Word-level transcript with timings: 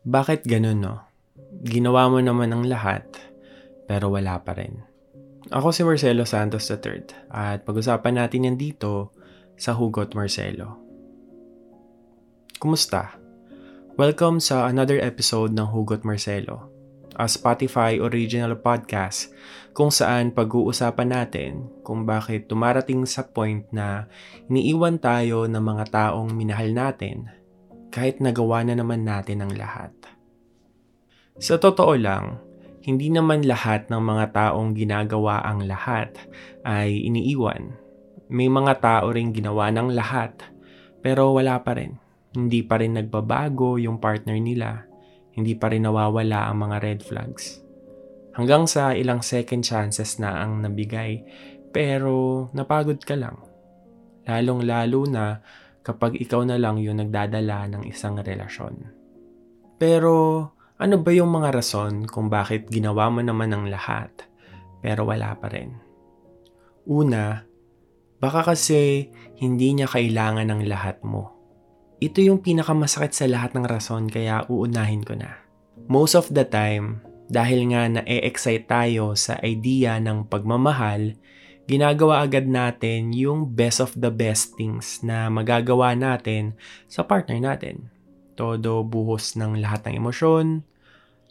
Bakit 0.00 0.48
ganun 0.48 0.80
no? 0.80 0.96
Ginawa 1.60 2.08
mo 2.08 2.24
naman 2.24 2.48
ang 2.56 2.64
lahat, 2.64 3.04
pero 3.84 4.08
wala 4.08 4.40
pa 4.40 4.56
rin. 4.56 4.80
Ako 5.52 5.76
si 5.76 5.84
Marcelo 5.84 6.24
Santos 6.24 6.72
III 6.72 7.28
at 7.28 7.68
pag-usapan 7.68 8.16
natin 8.16 8.48
yan 8.48 8.56
dito 8.56 9.12
sa 9.60 9.76
Hugot 9.76 10.16
Marcelo. 10.16 10.80
Kumusta? 12.56 13.12
Welcome 14.00 14.40
sa 14.40 14.72
another 14.72 14.96
episode 15.04 15.52
ng 15.52 15.68
Hugot 15.68 16.00
Marcelo, 16.00 16.72
a 17.20 17.28
Spotify 17.28 18.00
original 18.00 18.56
podcast 18.56 19.28
kung 19.76 19.92
saan 19.92 20.32
pag-uusapan 20.32 21.12
natin 21.12 21.68
kung 21.84 22.08
bakit 22.08 22.48
tumarating 22.48 23.04
sa 23.04 23.28
point 23.28 23.68
na 23.68 24.08
iniiwan 24.48 24.96
tayo 24.96 25.44
ng 25.44 25.60
mga 25.60 25.84
taong 25.92 26.32
minahal 26.32 26.72
natin 26.72 27.39
kahit 27.90 28.22
nagawa 28.22 28.62
na 28.64 28.78
naman 28.78 29.02
natin 29.02 29.42
ang 29.42 29.52
lahat. 29.54 29.92
Sa 31.40 31.58
totoo 31.58 31.94
lang, 31.98 32.38
hindi 32.80 33.12
naman 33.12 33.44
lahat 33.44 33.92
ng 33.92 34.00
mga 34.00 34.24
taong 34.32 34.72
ginagawa 34.72 35.44
ang 35.44 35.68
lahat 35.68 36.16
ay 36.64 37.04
iniiwan. 37.04 37.76
May 38.30 38.48
mga 38.48 38.80
tao 38.80 39.12
ring 39.12 39.36
ginawa 39.36 39.68
ng 39.68 39.92
lahat 39.92 40.40
pero 41.04 41.36
wala 41.36 41.60
pa 41.60 41.76
rin. 41.76 42.00
Hindi 42.30 42.62
pa 42.62 42.78
rin 42.78 42.94
nagbabago 42.96 43.76
yung 43.76 43.98
partner 43.98 44.38
nila. 44.38 44.86
Hindi 45.34 45.58
pa 45.58 45.68
rin 45.68 45.84
nawawala 45.84 46.48
ang 46.48 46.56
mga 46.62 46.76
red 46.80 47.00
flags. 47.02 47.60
Hanggang 48.32 48.70
sa 48.70 48.94
ilang 48.94 49.20
second 49.20 49.66
chances 49.66 50.16
na 50.22 50.40
ang 50.40 50.62
nabigay 50.62 51.20
pero 51.74 52.48
napagod 52.54 53.02
ka 53.02 53.18
lang. 53.18 53.42
Lalong 54.24 54.62
lalo 54.62 55.00
na 55.10 55.42
kapag 55.80 56.20
ikaw 56.20 56.44
na 56.44 56.60
lang 56.60 56.80
yung 56.80 57.00
nagdadala 57.00 57.68
ng 57.72 57.82
isang 57.88 58.20
relasyon. 58.20 58.88
Pero 59.80 60.44
ano 60.80 60.96
ba 61.00 61.10
yung 61.12 61.32
mga 61.32 61.56
rason 61.56 62.04
kung 62.08 62.28
bakit 62.28 62.68
ginawa 62.68 63.08
mo 63.12 63.20
naman 63.20 63.52
ang 63.52 63.68
lahat 63.68 64.12
pero 64.80 65.08
wala 65.08 65.36
pa 65.36 65.48
rin? 65.52 65.76
Una, 66.88 67.44
baka 68.20 68.52
kasi 68.52 69.08
hindi 69.40 69.76
niya 69.76 69.88
kailangan 69.88 70.48
ng 70.48 70.62
lahat 70.68 71.00
mo. 71.04 71.36
Ito 72.00 72.24
yung 72.24 72.40
pinakamasakit 72.40 73.12
sa 73.12 73.28
lahat 73.28 73.52
ng 73.52 73.64
rason 73.68 74.08
kaya 74.08 74.48
uunahin 74.48 75.04
ko 75.04 75.16
na. 75.20 75.36
Most 75.88 76.16
of 76.16 76.32
the 76.32 76.48
time, 76.48 77.04
dahil 77.28 77.70
nga 77.70 77.86
na-excite 77.86 78.66
tayo 78.66 79.14
sa 79.14 79.36
idea 79.44 80.00
ng 80.00 80.26
pagmamahal, 80.32 81.14
ginagawa 81.66 82.24
agad 82.24 82.48
natin 82.48 83.12
yung 83.12 83.52
best 83.52 83.80
of 83.82 83.92
the 83.98 84.08
best 84.08 84.54
things 84.54 85.02
na 85.04 85.28
magagawa 85.28 85.92
natin 85.96 86.56
sa 86.86 87.04
partner 87.04 87.40
natin. 87.40 87.90
Todo 88.38 88.84
buhos 88.86 89.36
ng 89.36 89.60
lahat 89.60 89.84
ng 89.88 90.00
emosyon, 90.00 90.64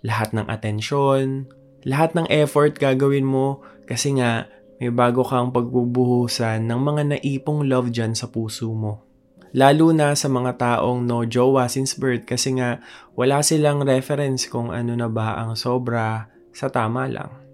lahat 0.06 0.36
ng 0.36 0.46
atensyon, 0.46 1.50
lahat 1.84 2.14
ng 2.16 2.28
effort 2.30 2.76
gagawin 2.76 3.26
mo 3.26 3.64
kasi 3.88 4.16
nga 4.20 4.46
may 4.80 4.92
bago 4.92 5.28
kang 5.28 5.52
pagbubuhusan 5.52 6.64
ng 6.64 6.80
mga 6.80 7.02
naipong 7.16 7.68
love 7.68 7.92
dyan 7.92 8.16
sa 8.16 8.32
puso 8.32 8.72
mo. 8.72 9.04
Lalo 9.52 9.90
na 9.92 10.14
sa 10.14 10.30
mga 10.30 10.62
taong 10.62 11.04
no 11.04 11.26
jowa 11.26 11.66
since 11.66 11.98
birth 11.98 12.24
kasi 12.24 12.56
nga 12.62 12.80
wala 13.18 13.42
silang 13.42 13.82
reference 13.82 14.46
kung 14.46 14.70
ano 14.70 14.94
na 14.94 15.10
ba 15.10 15.42
ang 15.42 15.58
sobra 15.58 16.30
sa 16.54 16.70
tama 16.70 17.10
lang. 17.10 17.49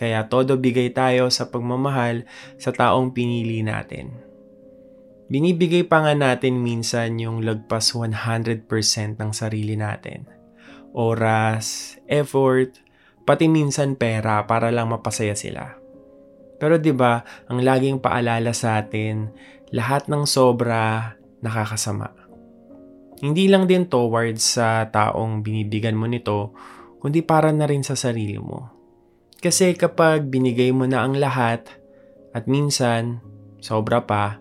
Kaya 0.00 0.32
todo 0.32 0.56
bigay 0.56 0.96
tayo 0.96 1.28
sa 1.28 1.52
pagmamahal 1.52 2.24
sa 2.56 2.72
taong 2.72 3.12
pinili 3.12 3.60
natin. 3.60 4.16
Binibigay 5.28 5.84
pa 5.84 6.00
nga 6.00 6.16
natin 6.16 6.64
minsan 6.64 7.20
yung 7.20 7.44
lagpas 7.44 7.92
100% 7.92 8.64
ng 9.20 9.30
sarili 9.36 9.76
natin. 9.76 10.24
Oras, 10.96 12.00
effort, 12.08 12.80
pati 13.28 13.46
minsan 13.52 13.92
pera 13.94 14.48
para 14.48 14.72
lang 14.72 14.88
mapasaya 14.88 15.36
sila. 15.36 15.76
Pero 16.56 16.80
'di 16.80 16.96
ba, 16.96 17.20
ang 17.46 17.60
laging 17.60 18.00
paalala 18.00 18.56
sa 18.56 18.80
atin, 18.80 19.28
lahat 19.70 20.08
ng 20.08 20.24
sobra 20.24 21.14
nakakasama. 21.44 22.10
Hindi 23.20 23.52
lang 23.52 23.68
din 23.68 23.84
towards 23.84 24.56
sa 24.56 24.88
taong 24.88 25.44
binibigyan 25.44 25.94
mo 25.94 26.08
nito, 26.08 26.56
kundi 27.04 27.20
para 27.20 27.52
na 27.52 27.68
rin 27.68 27.84
sa 27.84 27.92
sarili 27.92 28.40
mo. 28.40 28.79
Kasi 29.40 29.72
kapag 29.72 30.28
binigay 30.28 30.68
mo 30.68 30.84
na 30.84 31.00
ang 31.00 31.16
lahat 31.16 31.64
at 32.36 32.44
minsan 32.44 33.24
sobra 33.64 34.04
pa, 34.04 34.36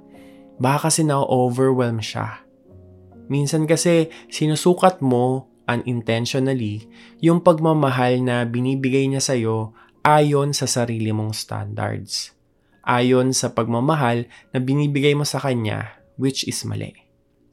baka 0.59 0.91
kasi 0.91 1.07
na-overwhelm 1.07 2.03
siya. 2.03 2.43
Minsan 3.31 3.63
kasi 3.63 4.11
sinusukat 4.27 4.99
mo 4.99 5.47
unintentionally 5.71 6.91
yung 7.23 7.39
pagmamahal 7.39 8.19
na 8.19 8.43
binibigay 8.43 9.07
niya 9.07 9.23
sa'yo 9.23 9.71
ayon 10.03 10.51
sa 10.51 10.67
sarili 10.67 11.15
mong 11.15 11.31
standards. 11.31 12.35
Ayon 12.83 13.31
sa 13.31 13.55
pagmamahal 13.55 14.27
na 14.51 14.59
binibigay 14.59 15.15
mo 15.15 15.23
sa 15.23 15.39
kanya 15.39 15.95
which 16.19 16.43
is 16.43 16.59
mali. 16.67 16.91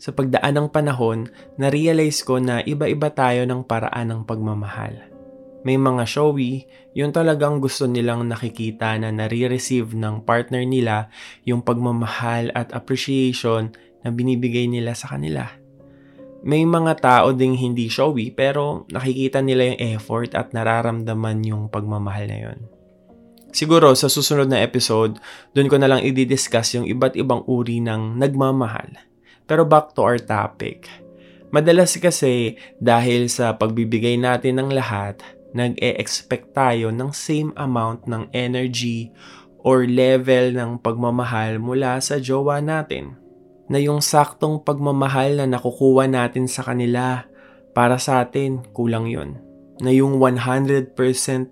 Sa 0.02 0.10
pagdaan 0.10 0.58
ng 0.58 0.68
panahon, 0.74 1.30
na-realize 1.56 2.26
ko 2.26 2.42
na 2.42 2.58
iba-iba 2.66 3.08
tayo 3.14 3.46
ng 3.46 3.62
paraan 3.62 4.10
ng 4.10 4.20
pagmamahal 4.26 5.15
may 5.66 5.74
mga 5.74 6.06
showy, 6.06 6.62
yung 6.94 7.10
talagang 7.10 7.58
gusto 7.58 7.90
nilang 7.90 8.30
nakikita 8.30 8.94
na 9.02 9.10
nare-receive 9.10 9.98
ng 9.98 10.22
partner 10.22 10.62
nila 10.62 11.10
yung 11.42 11.58
pagmamahal 11.58 12.54
at 12.54 12.70
appreciation 12.70 13.74
na 14.06 14.14
binibigay 14.14 14.70
nila 14.70 14.94
sa 14.94 15.18
kanila. 15.18 15.50
May 16.46 16.62
mga 16.62 17.02
tao 17.02 17.34
ding 17.34 17.58
hindi 17.58 17.90
showy 17.90 18.30
pero 18.30 18.86
nakikita 18.94 19.42
nila 19.42 19.74
yung 19.74 19.98
effort 19.98 20.38
at 20.38 20.54
nararamdaman 20.54 21.42
yung 21.42 21.66
pagmamahal 21.66 22.30
na 22.30 22.38
yun. 22.46 22.58
Siguro 23.50 23.90
sa 23.98 24.06
susunod 24.06 24.46
na 24.46 24.62
episode, 24.62 25.18
doon 25.50 25.66
ko 25.66 25.82
na 25.82 25.90
lang 25.90 26.06
i-discuss 26.06 26.78
yung 26.78 26.86
iba't 26.86 27.18
ibang 27.18 27.42
uri 27.50 27.82
ng 27.82 28.14
nagmamahal. 28.14 28.94
Pero 29.50 29.66
back 29.66 29.98
to 29.98 30.06
our 30.06 30.22
topic. 30.22 30.86
Madalas 31.50 31.98
kasi 31.98 32.54
dahil 32.78 33.26
sa 33.26 33.58
pagbibigay 33.58 34.14
natin 34.14 34.62
ng 34.62 34.70
lahat, 34.70 35.18
nag-e-expect 35.56 36.52
tayo 36.52 36.92
ng 36.92 37.10
same 37.16 37.50
amount 37.56 38.04
ng 38.04 38.28
energy 38.36 39.08
or 39.64 39.88
level 39.88 40.52
ng 40.52 40.78
pagmamahal 40.84 41.56
mula 41.56 41.96
sa 42.04 42.20
jowa 42.20 42.60
natin. 42.60 43.16
Na 43.66 43.80
yung 43.80 44.04
saktong 44.04 44.62
pagmamahal 44.62 45.40
na 45.40 45.48
nakukuha 45.48 46.06
natin 46.06 46.46
sa 46.46 46.62
kanila 46.62 47.26
para 47.72 47.96
sa 47.98 48.22
atin, 48.22 48.62
kulang 48.76 49.10
yon. 49.10 49.40
Na 49.82 49.90
yung 49.90 50.20
100% 50.22 50.94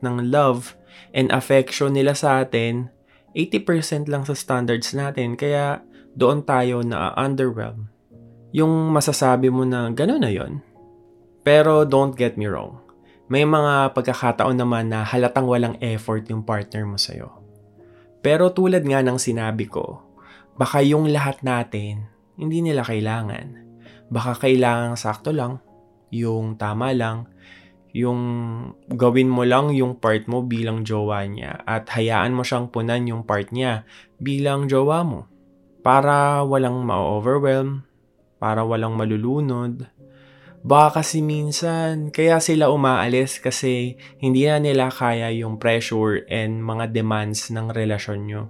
ng 0.05 0.17
love 0.31 0.77
and 1.11 1.33
affection 1.35 1.97
nila 1.97 2.15
sa 2.15 2.45
atin, 2.45 2.93
80% 3.35 4.07
lang 4.07 4.23
sa 4.23 4.37
standards 4.37 4.95
natin, 4.95 5.35
kaya 5.35 5.83
doon 6.15 6.47
tayo 6.47 6.87
na 6.87 7.11
underwhelm. 7.19 7.91
Yung 8.55 8.95
masasabi 8.95 9.51
mo 9.51 9.67
na 9.67 9.91
gano'n 9.91 10.23
na 10.23 10.31
yon. 10.31 10.63
Pero 11.43 11.83
don't 11.83 12.15
get 12.15 12.39
me 12.39 12.47
wrong 12.47 12.84
may 13.25 13.49
mga 13.49 13.97
pagkakataon 13.97 14.57
naman 14.61 14.93
na 14.93 15.01
halatang 15.01 15.49
walang 15.49 15.77
effort 15.81 16.29
yung 16.29 16.45
partner 16.45 16.85
mo 16.85 17.01
sa'yo. 17.01 17.33
Pero 18.21 18.53
tulad 18.53 18.85
nga 18.85 19.01
ng 19.01 19.17
sinabi 19.17 19.65
ko, 19.69 20.05
baka 20.57 20.85
yung 20.85 21.09
lahat 21.09 21.41
natin, 21.41 22.09
hindi 22.37 22.61
nila 22.61 22.85
kailangan. 22.85 23.65
Baka 24.13 24.37
kailangan 24.45 25.01
sakto 25.01 25.33
lang, 25.33 25.61
yung 26.13 26.61
tama 26.61 26.93
lang, 26.93 27.29
yung 27.95 28.21
gawin 28.91 29.31
mo 29.31 29.47
lang 29.47 29.71
yung 29.71 29.95
part 30.03 30.27
mo 30.27 30.43
bilang 30.43 30.83
jowa 30.83 31.23
niya 31.31 31.63
at 31.63 31.87
hayaan 31.95 32.35
mo 32.35 32.43
siyang 32.43 32.67
punan 32.67 33.07
yung 33.07 33.23
part 33.23 33.55
niya 33.55 33.87
bilang 34.19 34.67
jowa 34.67 35.07
mo. 35.07 35.31
Para 35.87 36.43
walang 36.43 36.83
ma-overwhelm, 36.83 37.87
para 38.43 38.67
walang 38.67 38.99
malulunod, 38.99 39.87
Baka 40.65 41.05
kasi 41.05 41.21
minsan, 41.21 42.09
kaya 42.09 42.41
sila 42.41 42.73
umaalis 42.73 43.37
kasi 43.37 44.01
hindi 44.17 44.49
na 44.49 44.57
nila 44.57 44.89
kaya 44.89 45.29
yung 45.29 45.61
pressure 45.61 46.25
and 46.33 46.65
mga 46.65 46.89
demands 46.89 47.53
ng 47.53 47.69
relasyon 47.69 48.21
nyo. 48.25 48.49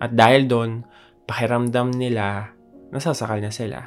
At 0.00 0.16
dahil 0.16 0.48
doon, 0.48 0.88
pakiramdam 1.28 1.92
nila, 1.92 2.56
nasasakal 2.88 3.36
na 3.44 3.52
sila. 3.52 3.84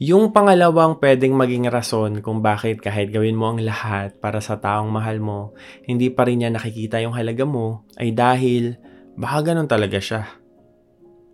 Yung 0.00 0.32
pangalawang 0.32 0.96
pwedeng 1.04 1.36
maging 1.36 1.68
rason 1.68 2.24
kung 2.24 2.40
bakit 2.40 2.80
kahit 2.80 3.12
gawin 3.12 3.36
mo 3.36 3.52
ang 3.52 3.60
lahat 3.60 4.16
para 4.24 4.40
sa 4.40 4.56
taong 4.56 4.88
mahal 4.88 5.20
mo, 5.20 5.52
hindi 5.84 6.08
pa 6.08 6.24
rin 6.24 6.40
niya 6.40 6.48
nakikita 6.48 6.96
yung 7.04 7.12
halaga 7.12 7.44
mo, 7.44 7.84
ay 8.00 8.08
dahil 8.16 8.80
baka 9.20 9.52
ganun 9.52 9.68
talaga 9.68 10.00
siya. 10.00 10.32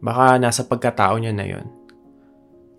Baka 0.03 0.43
nasa 0.43 0.67
pagkatao 0.67 1.23
niya 1.23 1.31
na 1.31 1.47
yon 1.47 1.78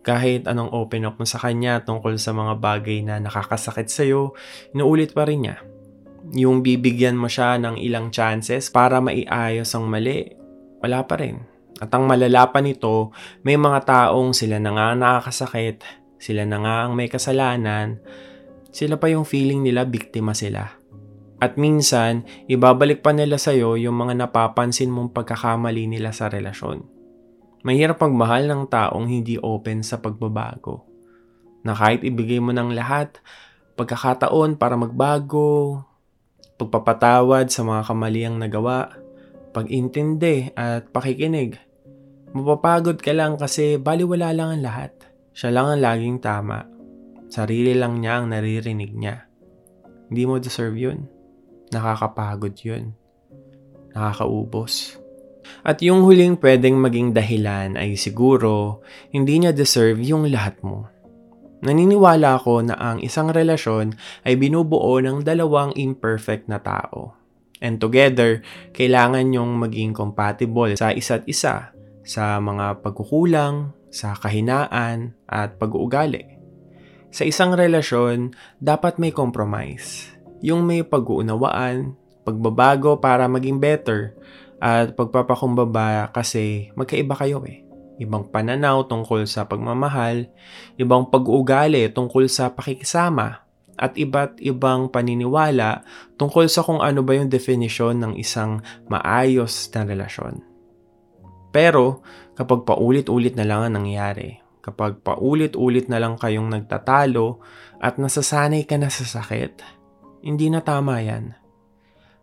kahit 0.09 0.49
anong 0.49 0.73
open 0.73 1.05
up 1.05 1.21
mo 1.21 1.25
sa 1.29 1.37
kanya 1.37 1.85
tungkol 1.85 2.17
sa 2.17 2.33
mga 2.33 2.57
bagay 2.57 3.05
na 3.05 3.21
nakakasakit 3.21 3.93
sa'yo, 3.93 4.33
inuulit 4.73 5.13
pa 5.13 5.29
rin 5.29 5.45
niya. 5.45 5.61
Yung 6.33 6.65
bibigyan 6.65 7.13
mo 7.13 7.29
siya 7.29 7.61
ng 7.61 7.77
ilang 7.77 8.09
chances 8.09 8.73
para 8.73 8.97
maiayos 9.05 9.69
ang 9.77 9.85
mali, 9.85 10.33
wala 10.81 11.05
pa 11.05 11.21
rin. 11.21 11.45
At 11.77 11.93
ang 11.93 12.09
malala 12.09 12.49
pa 12.49 12.57
nito, 12.57 13.13
may 13.45 13.53
mga 13.53 13.85
taong 13.85 14.33
sila 14.33 14.57
na 14.57 14.73
nga 14.73 14.97
nakakasakit, 14.97 15.85
sila 16.17 16.43
na 16.49 16.57
nga 16.57 16.75
ang 16.89 16.97
may 16.97 17.05
kasalanan, 17.05 18.01
sila 18.73 18.97
pa 18.97 19.13
yung 19.13 19.29
feeling 19.29 19.61
nila 19.61 19.85
biktima 19.85 20.33
sila. 20.33 20.73
At 21.39 21.55
minsan, 21.55 22.25
ibabalik 22.49 23.05
pa 23.05 23.13
nila 23.13 23.37
sa'yo 23.39 23.77
yung 23.77 23.95
mga 23.95 24.25
napapansin 24.25 24.91
mong 24.91 25.13
pagkakamali 25.15 25.85
nila 25.85 26.11
sa 26.11 26.27
relasyon. 26.27 26.98
Mahirap 27.59 27.99
magmahal 27.99 28.47
ng 28.47 28.63
taong 28.71 29.11
hindi 29.11 29.35
open 29.35 29.83
sa 29.83 29.99
pagbabago. 29.99 30.87
Na 31.67 31.75
kahit 31.75 32.07
ibigay 32.07 32.39
mo 32.39 32.55
ng 32.55 32.71
lahat, 32.71 33.19
pagkakataon 33.75 34.55
para 34.55 34.79
magbago, 34.79 35.83
pagpapatawad 36.55 37.51
sa 37.51 37.67
mga 37.67 37.81
kamaliang 37.83 38.35
nagawa, 38.39 38.95
pag-intindi 39.51 40.55
at 40.55 40.87
pakikinig. 40.95 41.59
Mapapagod 42.31 43.01
ka 43.01 43.11
lang 43.11 43.35
kasi 43.35 43.75
baliwala 43.75 44.31
lang 44.31 44.49
ang 44.55 44.63
lahat. 44.63 44.91
Siya 45.35 45.49
lang 45.51 45.67
ang 45.67 45.81
laging 45.83 46.17
tama. 46.23 46.63
Sarili 47.27 47.75
lang 47.75 47.99
niya 47.99 48.21
ang 48.21 48.31
naririnig 48.31 48.95
niya. 48.95 49.27
Hindi 50.07 50.23
mo 50.23 50.39
deserve 50.39 50.77
yun. 50.79 51.09
Nakakapagod 51.75 52.55
yun. 52.63 52.95
Nakakaubos. 53.93 54.97
At 55.65 55.83
yung 55.83 56.05
huling 56.05 56.39
pwedeng 56.39 56.79
maging 56.79 57.11
dahilan 57.11 57.75
ay 57.75 57.99
siguro 57.99 58.83
hindi 59.11 59.41
niya 59.41 59.51
deserve 59.51 59.99
yung 60.01 60.29
lahat 60.29 60.59
mo. 60.63 60.87
Naniniwala 61.59 62.39
ako 62.39 62.71
na 62.71 62.75
ang 62.79 63.03
isang 63.03 63.35
relasyon 63.35 63.97
ay 64.23 64.39
binubuo 64.39 65.03
ng 65.03 65.27
dalawang 65.27 65.75
imperfect 65.75 66.47
na 66.47 66.63
tao. 66.63 67.19
And 67.59 67.75
together, 67.75 68.39
kailangan 68.71 69.35
yung 69.35 69.59
maging 69.59 69.91
compatible 69.91 70.71
sa 70.79 70.95
isa't 70.95 71.27
isa 71.27 71.75
sa 72.07 72.39
mga 72.39 72.79
pagkukulang, 72.79 73.75
sa 73.91 74.15
kahinaan, 74.15 75.13
at 75.27 75.59
pag-uugali. 75.59 76.39
Sa 77.11 77.27
isang 77.27 77.51
relasyon, 77.53 78.31
dapat 78.63 78.95
may 78.95 79.11
compromise 79.11 80.19
yung 80.39 80.63
may 80.63 80.81
pag-uunawaan, 80.87 81.95
pagbabago 82.23 82.99
para 82.99 83.27
maging 83.27 83.59
better, 83.59 84.15
at 84.59 84.95
pagpapakumbaba 84.95 86.11
kasi 86.11 86.71
magkaiba 86.75 87.15
kayo 87.15 87.43
eh. 87.47 87.63
Ibang 87.99 88.31
pananaw 88.31 88.87
tungkol 88.87 89.27
sa 89.27 89.43
pagmamahal, 89.43 90.31
ibang 90.79 91.11
pag-uugali 91.11 91.91
tungkol 91.91 92.31
sa 92.31 92.55
pakikisama, 92.55 93.43
at 93.79 93.95
iba't 93.95 94.43
ibang 94.43 94.91
paniniwala 94.91 95.87
tungkol 96.19 96.51
sa 96.51 96.67
kung 96.67 96.83
ano 96.83 96.99
ba 96.99 97.15
yung 97.15 97.31
definisyon 97.31 98.03
ng 98.03 98.13
isang 98.19 98.59
maayos 98.91 99.71
na 99.71 99.87
relasyon. 99.87 100.43
Pero 101.55 102.03
kapag 102.35 102.67
paulit-ulit 102.67 103.39
na 103.39 103.47
lang 103.47 103.63
ang 103.63 103.83
nangyari, 103.83 104.35
kapag 104.59 104.99
paulit-ulit 104.99 105.87
na 105.87 106.03
lang 106.03 106.19
kayong 106.19 106.51
nagtatalo 106.51 107.39
at 107.79 107.95
nasasanay 107.95 108.67
ka 108.67 108.75
na 108.75 108.91
sa 108.91 109.07
sakit, 109.07 109.63
hindi 110.27 110.51
na 110.51 110.59
tama 110.59 110.99
yan. 110.99 111.38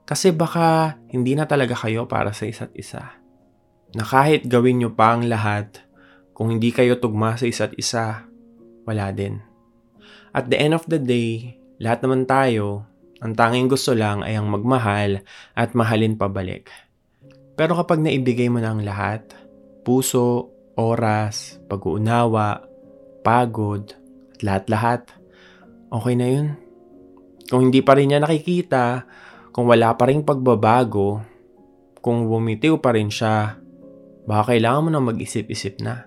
Kasi 0.06 0.30
baka 0.30 0.96
hindi 1.10 1.34
na 1.34 1.50
talaga 1.50 1.74
kayo 1.74 2.06
para 2.06 2.30
sa 2.30 2.46
isa't 2.46 2.70
isa. 2.78 3.18
Na 3.90 4.06
kahit 4.06 4.46
gawin 4.46 4.78
nyo 4.78 4.94
pa 4.94 5.18
ang 5.18 5.26
lahat, 5.26 5.82
kung 6.30 6.54
hindi 6.54 6.70
kayo 6.70 7.02
tugma 7.02 7.34
sa 7.34 7.50
isa't 7.50 7.74
isa, 7.74 8.22
wala 8.86 9.10
din. 9.10 9.42
At 10.30 10.46
the 10.46 10.62
end 10.62 10.78
of 10.78 10.86
the 10.86 11.02
day, 11.02 11.58
lahat 11.82 12.06
naman 12.06 12.22
tayo, 12.22 12.86
ang 13.18 13.34
tanging 13.34 13.66
gusto 13.66 13.98
lang 13.98 14.22
ay 14.22 14.38
ang 14.38 14.46
magmahal 14.46 15.26
at 15.58 15.74
mahalin 15.74 16.14
pabalik. 16.14 16.70
Pero 17.56 17.74
kapag 17.74 18.04
naibigay 18.04 18.46
mo 18.52 18.60
na 18.60 18.76
ang 18.76 18.84
lahat, 18.84 19.32
puso, 19.82 20.52
oras, 20.76 21.56
pag-uunawa, 21.66 22.62
pagod, 23.24 23.96
at 24.36 24.40
lahat-lahat, 24.44 25.02
okay 25.88 26.14
na 26.14 26.28
yun. 26.28 26.48
Kung 27.48 27.72
hindi 27.72 27.80
pa 27.80 27.96
rin 27.96 28.12
niya 28.12 28.20
nakikita, 28.20 29.08
kung 29.56 29.72
wala 29.72 29.96
pa 29.96 30.12
rin 30.12 30.20
pagbabago, 30.20 31.24
kung 32.04 32.28
bumitiw 32.28 32.76
pa 32.76 32.92
rin 32.92 33.08
siya, 33.08 33.56
baka 34.28 34.52
kailangan 34.52 34.84
mo 34.84 34.88
na 34.92 35.00
mag-isip-isip 35.00 35.80
na. 35.80 36.04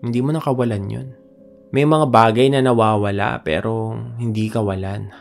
Hindi 0.00 0.24
mo 0.24 0.32
nakawalan 0.32 0.88
yun. 0.88 1.08
May 1.76 1.84
mga 1.84 2.08
bagay 2.08 2.48
na 2.48 2.64
nawawala 2.64 3.44
pero 3.44 3.92
hindi 4.16 4.48
kawalan. 4.48 5.12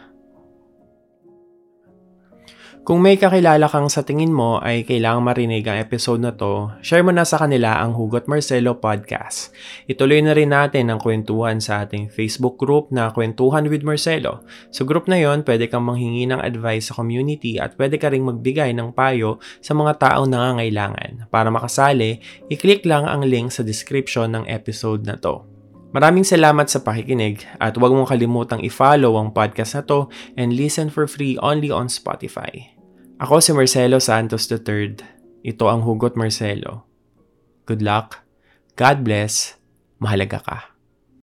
Kung 2.83 2.99
may 2.99 3.15
kakilala 3.15 3.71
kang 3.71 3.87
sa 3.87 4.03
tingin 4.03 4.35
mo 4.35 4.59
ay 4.59 4.83
kailangang 4.83 5.23
marinig 5.23 5.63
ang 5.71 5.79
episode 5.79 6.19
na 6.19 6.35
to, 6.35 6.67
share 6.83 6.99
mo 6.99 7.15
na 7.15 7.23
sa 7.23 7.39
kanila 7.39 7.79
ang 7.79 7.95
Hugot 7.95 8.27
Marcelo 8.27 8.75
Podcast. 8.75 9.55
Ituloy 9.87 10.19
na 10.19 10.35
rin 10.35 10.51
natin 10.51 10.91
ang 10.91 10.99
kwentuhan 10.99 11.63
sa 11.63 11.87
ating 11.87 12.11
Facebook 12.11 12.59
group 12.59 12.91
na 12.91 13.07
Kwentuhan 13.15 13.71
with 13.71 13.87
Marcelo. 13.87 14.43
Sa 14.67 14.83
group 14.83 15.07
na 15.07 15.15
yon, 15.15 15.47
pwede 15.47 15.71
kang 15.71 15.87
manghingi 15.87 16.27
ng 16.27 16.43
advice 16.43 16.91
sa 16.91 16.99
community 16.99 17.55
at 17.55 17.79
pwede 17.79 17.95
ka 17.95 18.11
ring 18.11 18.27
magbigay 18.27 18.75
ng 18.75 18.91
payo 18.91 19.39
sa 19.63 19.71
mga 19.71 20.03
taong 20.03 20.27
nangangailangan. 20.27 21.31
Para 21.31 21.47
makasali, 21.47 22.19
i-click 22.51 22.83
lang 22.83 23.07
ang 23.07 23.23
link 23.23 23.55
sa 23.55 23.63
description 23.63 24.35
ng 24.35 24.51
episode 24.51 25.07
na 25.07 25.15
to. 25.15 25.39
Maraming 25.95 26.27
salamat 26.27 26.67
sa 26.67 26.83
pakikinig 26.83 27.47
at 27.63 27.79
huwag 27.79 27.95
mong 27.95 28.11
kalimutang 28.11 28.59
i-follow 28.59 29.15
ang 29.15 29.31
podcast 29.31 29.79
na 29.79 29.87
to 29.87 30.11
and 30.35 30.51
listen 30.51 30.91
for 30.91 31.07
free 31.07 31.39
only 31.39 31.71
on 31.71 31.87
Spotify. 31.87 32.72
Ako 33.23 33.39
si 33.39 33.55
Marcelo 33.55 34.03
Santos 34.03 34.51
III. 34.51 34.99
Ito 35.47 35.71
ang 35.71 35.87
Hugot 35.87 36.19
Marcelo. 36.19 36.83
Good 37.63 37.79
luck, 37.79 38.19
God 38.75 39.07
bless, 39.07 39.55
mahalaga 40.03 40.43
ka. 40.43 40.72